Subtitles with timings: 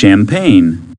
[0.00, 0.80] champagne.